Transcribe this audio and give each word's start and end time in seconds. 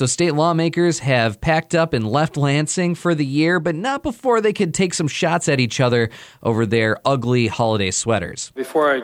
So 0.00 0.06
state 0.06 0.34
lawmakers 0.34 1.00
have 1.00 1.42
packed 1.42 1.74
up 1.74 1.92
and 1.92 2.10
left 2.10 2.38
Lansing 2.38 2.94
for 2.94 3.14
the 3.14 3.26
year, 3.26 3.60
but 3.60 3.74
not 3.74 4.02
before 4.02 4.40
they 4.40 4.54
could 4.54 4.72
take 4.72 4.94
some 4.94 5.08
shots 5.08 5.46
at 5.46 5.60
each 5.60 5.78
other 5.78 6.08
over 6.42 6.64
their 6.64 6.96
ugly 7.04 7.48
holiday 7.48 7.90
sweaters. 7.90 8.50
Before 8.54 8.90
I 8.90 9.02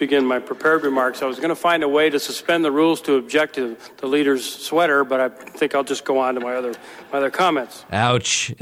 begin 0.00 0.24
my 0.26 0.40
prepared 0.40 0.82
remarks, 0.82 1.22
I 1.22 1.26
was 1.26 1.36
going 1.36 1.50
to 1.50 1.54
find 1.54 1.84
a 1.84 1.88
way 1.88 2.10
to 2.10 2.18
suspend 2.18 2.64
the 2.64 2.72
rules 2.72 3.00
to 3.02 3.14
object 3.16 3.54
to 3.54 3.76
the 3.98 4.06
leader's 4.08 4.44
sweater, 4.44 5.04
but 5.04 5.20
I 5.20 5.28
think 5.28 5.74
I'll 5.76 5.84
just 5.84 6.04
go 6.04 6.18
on 6.18 6.34
to 6.34 6.40
my 6.40 6.54
other 6.56 6.72
my 7.12 7.18
other 7.18 7.30
comments. 7.30 7.84
Ouch! 7.92 8.52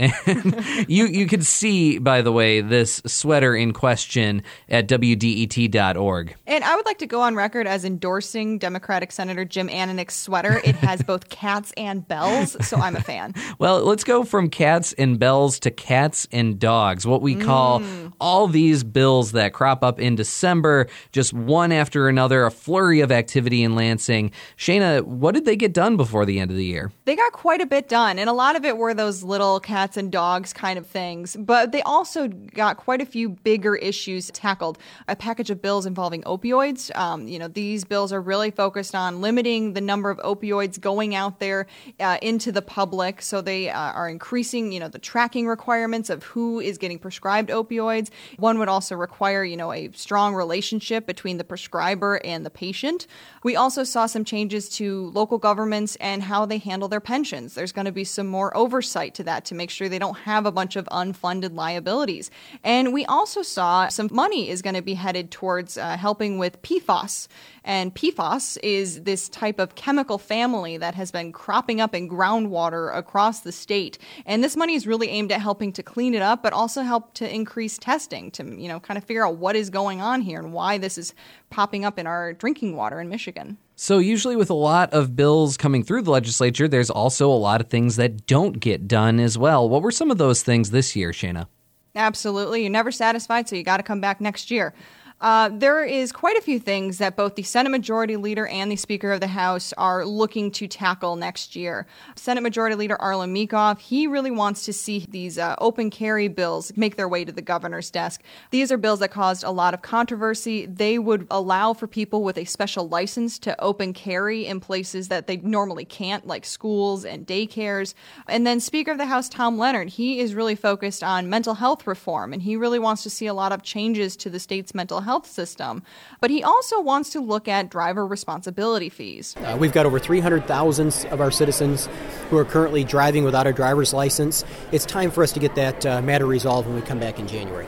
you 0.88 1.06
you 1.06 1.26
can 1.26 1.40
see, 1.42 1.98
by 1.98 2.20
the 2.22 2.32
way, 2.32 2.60
this 2.60 3.00
sweater 3.06 3.54
in 3.54 3.72
question 3.72 4.42
at 4.68 4.88
wdet.org. 4.88 6.34
And 6.46 6.64
I 6.64 6.76
would 6.76 6.86
like 6.86 6.98
to 6.98 7.06
go 7.06 7.20
on 7.20 7.34
record 7.34 7.66
as 7.66 7.84
endorsing 7.84 8.58
Democratic 8.58 9.12
Senator 9.12 9.44
Jim 9.44 9.68
Ananich's 9.70 10.14
sweater. 10.16 10.60
It 10.64 10.76
has 10.76 11.02
both 11.02 11.28
cats 11.28 11.72
and 11.76 12.06
bells, 12.06 12.56
so 12.66 12.76
I'm 12.76 12.96
a 12.96 13.00
fan. 13.00 13.34
Well, 13.58 13.82
let's 13.84 14.04
go 14.04 14.24
from 14.24 14.50
cats 14.50 14.92
and 14.94 15.18
bells 15.18 15.58
to 15.60 15.70
cats 15.70 16.28
and 16.30 16.58
dogs. 16.58 17.06
What 17.06 17.22
we 17.22 17.34
call 17.34 17.80
Mm. 17.80 18.12
all 18.20 18.46
these 18.48 18.82
bills 18.82 19.32
that 19.32 19.52
crop 19.52 19.82
up 19.84 20.00
in 20.00 20.14
December, 20.16 20.86
just 21.12 21.27
one 21.32 21.72
after 21.72 22.08
another, 22.08 22.44
a 22.44 22.50
flurry 22.50 23.00
of 23.00 23.12
activity 23.12 23.62
in 23.62 23.74
Lansing. 23.74 24.30
Shayna, 24.56 25.02
what 25.02 25.34
did 25.34 25.44
they 25.44 25.56
get 25.56 25.72
done 25.72 25.96
before 25.96 26.24
the 26.24 26.40
end 26.40 26.50
of 26.50 26.56
the 26.56 26.64
year? 26.64 26.92
They 27.04 27.16
got 27.16 27.32
quite 27.32 27.60
a 27.60 27.66
bit 27.66 27.88
done, 27.88 28.18
and 28.18 28.28
a 28.28 28.32
lot 28.32 28.56
of 28.56 28.64
it 28.64 28.76
were 28.76 28.94
those 28.94 29.22
little 29.22 29.60
cats 29.60 29.96
and 29.96 30.12
dogs 30.12 30.52
kind 30.52 30.78
of 30.78 30.86
things. 30.86 31.36
But 31.38 31.72
they 31.72 31.82
also 31.82 32.28
got 32.28 32.76
quite 32.76 33.00
a 33.00 33.06
few 33.06 33.28
bigger 33.28 33.76
issues 33.76 34.30
tackled. 34.30 34.78
A 35.06 35.16
package 35.16 35.50
of 35.50 35.62
bills 35.62 35.86
involving 35.86 36.22
opioids. 36.22 36.94
Um, 36.96 37.28
you 37.28 37.38
know, 37.38 37.48
these 37.48 37.84
bills 37.84 38.12
are 38.12 38.20
really 38.20 38.50
focused 38.50 38.94
on 38.94 39.20
limiting 39.20 39.72
the 39.72 39.80
number 39.80 40.10
of 40.10 40.18
opioids 40.18 40.80
going 40.80 41.14
out 41.14 41.40
there 41.40 41.66
uh, 42.00 42.18
into 42.22 42.52
the 42.52 42.62
public. 42.62 43.22
So 43.22 43.40
they 43.40 43.70
uh, 43.70 43.78
are 43.78 44.08
increasing, 44.08 44.72
you 44.72 44.80
know, 44.80 44.88
the 44.88 44.98
tracking 44.98 45.46
requirements 45.46 46.10
of 46.10 46.22
who 46.24 46.60
is 46.60 46.78
getting 46.78 46.98
prescribed 46.98 47.50
opioids. 47.50 48.10
One 48.38 48.58
would 48.58 48.68
also 48.68 48.94
require, 48.94 49.44
you 49.44 49.56
know, 49.56 49.72
a 49.72 49.90
strong 49.92 50.34
relationship 50.34 51.06
between 51.18 51.36
the 51.36 51.42
prescriber 51.42 52.20
and 52.22 52.46
the 52.46 52.50
patient. 52.50 53.08
We 53.42 53.56
also 53.56 53.82
saw 53.82 54.06
some 54.06 54.24
changes 54.24 54.68
to 54.76 55.10
local 55.10 55.38
governments 55.38 55.96
and 55.96 56.22
how 56.22 56.46
they 56.46 56.58
handle 56.58 56.86
their 56.86 57.00
pensions. 57.00 57.54
There's 57.54 57.72
going 57.72 57.86
to 57.86 57.92
be 57.92 58.04
some 58.04 58.28
more 58.28 58.56
oversight 58.56 59.16
to 59.16 59.24
that 59.24 59.44
to 59.46 59.56
make 59.56 59.68
sure 59.68 59.88
they 59.88 59.98
don't 59.98 60.18
have 60.18 60.46
a 60.46 60.52
bunch 60.52 60.76
of 60.76 60.84
unfunded 60.92 61.56
liabilities. 61.56 62.30
And 62.62 62.92
we 62.92 63.04
also 63.06 63.42
saw 63.42 63.88
some 63.88 64.08
money 64.12 64.48
is 64.48 64.62
going 64.62 64.76
to 64.76 64.82
be 64.82 64.94
headed 64.94 65.32
towards 65.32 65.76
uh, 65.76 65.96
helping 65.96 66.38
with 66.38 66.62
PFAS. 66.62 67.26
And 67.64 67.94
PFAS 67.94 68.56
is 68.62 69.02
this 69.02 69.28
type 69.28 69.58
of 69.58 69.74
chemical 69.74 70.18
family 70.18 70.78
that 70.78 70.94
has 70.94 71.10
been 71.10 71.32
cropping 71.32 71.80
up 71.80 71.94
in 71.94 72.08
groundwater 72.08 72.96
across 72.96 73.40
the 73.40 73.52
state. 73.52 73.98
And 74.24 74.42
this 74.42 74.56
money 74.56 74.74
is 74.74 74.86
really 74.86 75.08
aimed 75.10 75.32
at 75.32 75.40
helping 75.40 75.72
to 75.72 75.82
clean 75.82 76.14
it 76.14 76.22
up, 76.22 76.42
but 76.42 76.52
also 76.52 76.82
help 76.82 77.12
to 77.14 77.28
increase 77.28 77.76
testing 77.76 78.30
to, 78.30 78.44
you 78.44 78.68
know, 78.68 78.80
kind 78.80 78.96
of 78.96 79.04
figure 79.04 79.26
out 79.26 79.36
what 79.36 79.54
is 79.54 79.68
going 79.68 80.00
on 80.00 80.22
here 80.22 80.38
and 80.38 80.52
why 80.52 80.78
this 80.78 80.96
is 80.96 81.07
popping 81.50 81.84
up 81.84 81.98
in 81.98 82.06
our 82.06 82.32
drinking 82.32 82.76
water 82.76 83.00
in 83.00 83.08
Michigan. 83.08 83.58
So, 83.76 83.98
usually, 83.98 84.34
with 84.34 84.50
a 84.50 84.54
lot 84.54 84.92
of 84.92 85.14
bills 85.14 85.56
coming 85.56 85.84
through 85.84 86.02
the 86.02 86.10
legislature, 86.10 86.66
there's 86.66 86.90
also 86.90 87.30
a 87.30 87.36
lot 87.36 87.60
of 87.60 87.68
things 87.68 87.96
that 87.96 88.26
don't 88.26 88.58
get 88.58 88.88
done 88.88 89.20
as 89.20 89.38
well. 89.38 89.68
What 89.68 89.82
were 89.82 89.92
some 89.92 90.10
of 90.10 90.18
those 90.18 90.42
things 90.42 90.70
this 90.70 90.96
year, 90.96 91.12
Shayna? 91.12 91.46
Absolutely. 91.94 92.62
You're 92.62 92.70
never 92.70 92.90
satisfied, 92.90 93.48
so 93.48 93.56
you 93.56 93.62
got 93.62 93.76
to 93.78 93.82
come 93.82 94.00
back 94.00 94.20
next 94.20 94.50
year. 94.50 94.74
Uh, 95.20 95.50
there 95.52 95.84
is 95.84 96.12
quite 96.12 96.36
a 96.36 96.40
few 96.40 96.60
things 96.60 96.98
that 96.98 97.16
both 97.16 97.34
the 97.34 97.42
Senate 97.42 97.70
Majority 97.70 98.16
Leader 98.16 98.46
and 98.46 98.70
the 98.70 98.76
Speaker 98.76 99.10
of 99.10 99.20
the 99.20 99.26
House 99.26 99.72
are 99.72 100.04
looking 100.04 100.52
to 100.52 100.68
tackle 100.68 101.16
next 101.16 101.56
year. 101.56 101.88
Senate 102.14 102.42
Majority 102.42 102.76
Leader 102.76 102.96
Arlan 103.00 103.32
Meekhof, 103.32 103.80
he 103.80 104.06
really 104.06 104.30
wants 104.30 104.64
to 104.64 104.72
see 104.72 105.04
these 105.08 105.36
uh, 105.36 105.56
open 105.58 105.90
carry 105.90 106.28
bills 106.28 106.72
make 106.76 106.94
their 106.94 107.08
way 107.08 107.24
to 107.24 107.32
the 107.32 107.42
governor's 107.42 107.90
desk. 107.90 108.22
These 108.52 108.70
are 108.70 108.76
bills 108.76 109.00
that 109.00 109.10
caused 109.10 109.42
a 109.42 109.50
lot 109.50 109.74
of 109.74 109.82
controversy. 109.82 110.66
They 110.66 111.00
would 111.00 111.26
allow 111.32 111.72
for 111.72 111.88
people 111.88 112.22
with 112.22 112.38
a 112.38 112.44
special 112.44 112.88
license 112.88 113.40
to 113.40 113.60
open 113.60 113.94
carry 113.94 114.46
in 114.46 114.60
places 114.60 115.08
that 115.08 115.26
they 115.26 115.38
normally 115.38 115.84
can't, 115.84 116.28
like 116.28 116.44
schools 116.44 117.04
and 117.04 117.26
daycares. 117.26 117.92
And 118.28 118.46
then 118.46 118.60
Speaker 118.60 118.92
of 118.92 118.98
the 118.98 119.06
House 119.06 119.28
Tom 119.28 119.58
Leonard, 119.58 119.88
he 119.88 120.20
is 120.20 120.34
really 120.34 120.54
focused 120.54 121.02
on 121.02 121.28
mental 121.28 121.54
health 121.54 121.88
reform, 121.88 122.32
and 122.32 122.42
he 122.42 122.54
really 122.54 122.78
wants 122.78 123.02
to 123.02 123.10
see 123.10 123.26
a 123.26 123.34
lot 123.34 123.50
of 123.50 123.64
changes 123.64 124.16
to 124.18 124.30
the 124.30 124.38
state's 124.38 124.74
mental 124.76 125.00
health 125.00 125.07
system. 125.26 125.82
But 126.20 126.30
he 126.30 126.42
also 126.42 126.80
wants 126.80 127.10
to 127.10 127.20
look 127.20 127.48
at 127.48 127.70
driver 127.70 128.06
responsibility 128.06 128.88
fees. 128.88 129.34
Uh, 129.38 129.56
we've 129.58 129.72
got 129.72 129.86
over 129.86 129.98
300,000 129.98 131.06
of 131.10 131.20
our 131.20 131.30
citizens 131.30 131.88
who 132.30 132.36
are 132.36 132.44
currently 132.44 132.84
driving 132.84 133.24
without 133.24 133.46
a 133.46 133.52
driver's 133.52 133.92
license. 133.92 134.44
It's 134.72 134.84
time 134.84 135.10
for 135.10 135.22
us 135.22 135.32
to 135.32 135.40
get 135.40 135.54
that 135.54 135.86
uh, 135.86 136.02
matter 136.02 136.26
resolved 136.26 136.68
when 136.68 136.76
we 136.76 136.82
come 136.82 137.00
back 137.00 137.18
in 137.18 137.26
January. 137.26 137.66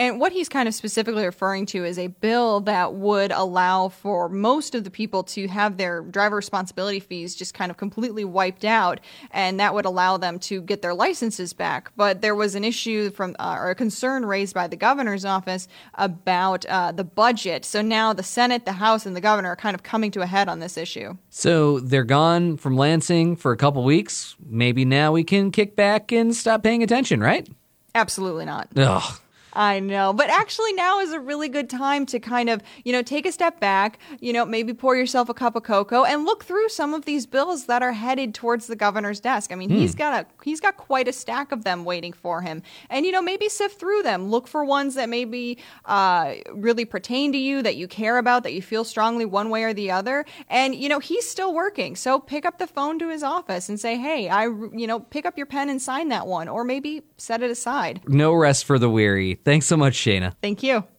And 0.00 0.18
what 0.18 0.32
he's 0.32 0.48
kind 0.48 0.66
of 0.66 0.72
specifically 0.72 1.26
referring 1.26 1.66
to 1.66 1.84
is 1.84 1.98
a 1.98 2.06
bill 2.06 2.60
that 2.60 2.94
would 2.94 3.32
allow 3.32 3.90
for 3.90 4.30
most 4.30 4.74
of 4.74 4.84
the 4.84 4.90
people 4.90 5.22
to 5.24 5.46
have 5.48 5.76
their 5.76 6.00
driver 6.00 6.36
responsibility 6.36 7.00
fees 7.00 7.34
just 7.34 7.52
kind 7.52 7.70
of 7.70 7.76
completely 7.76 8.24
wiped 8.24 8.64
out, 8.64 9.00
and 9.30 9.60
that 9.60 9.74
would 9.74 9.84
allow 9.84 10.16
them 10.16 10.38
to 10.38 10.62
get 10.62 10.80
their 10.80 10.94
licenses 10.94 11.52
back. 11.52 11.92
But 11.96 12.22
there 12.22 12.34
was 12.34 12.54
an 12.54 12.64
issue 12.64 13.10
from, 13.10 13.36
uh, 13.38 13.56
or 13.58 13.68
a 13.68 13.74
concern 13.74 14.24
raised 14.24 14.54
by 14.54 14.68
the 14.68 14.76
governor's 14.76 15.26
office 15.26 15.68
about 15.96 16.64
uh, 16.64 16.92
the 16.92 17.04
budget. 17.04 17.66
So 17.66 17.82
now 17.82 18.14
the 18.14 18.22
Senate, 18.22 18.64
the 18.64 18.72
House, 18.72 19.04
and 19.04 19.14
the 19.14 19.20
governor 19.20 19.50
are 19.50 19.56
kind 19.56 19.74
of 19.74 19.82
coming 19.82 20.10
to 20.12 20.22
a 20.22 20.26
head 20.26 20.48
on 20.48 20.60
this 20.60 20.78
issue. 20.78 21.18
So, 21.28 21.78
they're 21.78 22.04
gone 22.04 22.56
from 22.56 22.74
Lansing 22.74 23.36
for 23.36 23.52
a 23.52 23.56
couple 23.58 23.84
weeks. 23.84 24.34
Maybe 24.48 24.86
now 24.86 25.12
we 25.12 25.24
can 25.24 25.50
kick 25.50 25.76
back 25.76 26.10
and 26.10 26.34
stop 26.34 26.62
paying 26.62 26.82
attention, 26.82 27.20
right? 27.20 27.46
Absolutely 27.94 28.46
not. 28.46 28.68
Ugh. 28.78 29.20
I 29.52 29.80
know. 29.80 30.12
But 30.12 30.30
actually, 30.30 30.72
now 30.74 31.00
is 31.00 31.12
a 31.12 31.20
really 31.20 31.48
good 31.48 31.68
time 31.68 32.06
to 32.06 32.20
kind 32.20 32.48
of, 32.48 32.62
you 32.84 32.92
know, 32.92 33.02
take 33.02 33.26
a 33.26 33.32
step 33.32 33.60
back, 33.60 33.98
you 34.20 34.32
know, 34.32 34.44
maybe 34.44 34.72
pour 34.72 34.96
yourself 34.96 35.28
a 35.28 35.34
cup 35.34 35.56
of 35.56 35.62
cocoa 35.62 36.04
and 36.04 36.24
look 36.24 36.44
through 36.44 36.68
some 36.68 36.94
of 36.94 37.04
these 37.04 37.26
bills 37.26 37.66
that 37.66 37.82
are 37.82 37.92
headed 37.92 38.34
towards 38.34 38.66
the 38.66 38.76
governor's 38.76 39.20
desk. 39.20 39.52
I 39.52 39.56
mean, 39.56 39.70
he's 39.70 39.94
got 39.94 40.22
a 40.22 40.26
he's 40.44 40.60
got 40.60 40.76
quite 40.76 41.08
a 41.08 41.12
stack 41.12 41.52
of 41.52 41.64
them 41.64 41.84
waiting 41.84 42.12
for 42.12 42.42
him. 42.42 42.62
And 42.88 43.04
you 43.04 43.12
know, 43.12 43.22
maybe 43.22 43.48
sift 43.48 43.78
through 43.78 44.02
them. 44.02 44.30
Look 44.30 44.46
for 44.46 44.64
ones 44.64 44.94
that 44.94 45.08
maybe 45.08 45.58
uh, 45.84 46.34
really 46.52 46.84
pertain 46.84 47.32
to 47.32 47.38
you, 47.38 47.62
that 47.62 47.76
you 47.76 47.88
care 47.88 48.18
about, 48.18 48.42
that 48.44 48.52
you 48.52 48.62
feel 48.62 48.84
strongly 48.84 49.24
one 49.24 49.50
way 49.50 49.64
or 49.64 49.74
the 49.74 49.90
other. 49.90 50.24
And 50.48 50.74
you 50.74 50.88
know, 50.88 50.98
he's 50.98 51.28
still 51.28 51.52
working. 51.52 51.96
So 51.96 52.18
pick 52.18 52.44
up 52.44 52.58
the 52.58 52.66
phone 52.66 52.98
to 53.00 53.08
his 53.08 53.22
office 53.22 53.68
and 53.68 53.80
say, 53.80 53.96
"Hey, 53.96 54.28
I 54.28 54.44
you 54.44 54.86
know, 54.86 55.00
pick 55.00 55.26
up 55.26 55.36
your 55.36 55.46
pen 55.46 55.68
and 55.68 55.82
sign 55.82 56.08
that 56.10 56.26
one 56.26 56.48
or 56.48 56.64
maybe 56.64 57.02
set 57.16 57.42
it 57.42 57.50
aside." 57.50 58.00
No 58.06 58.32
rest 58.32 58.64
for 58.64 58.78
the 58.78 58.90
weary. 58.90 59.39
Thanks 59.44 59.66
so 59.66 59.76
much, 59.76 59.94
Shayna. 59.94 60.34
Thank 60.42 60.62
you. 60.62 60.84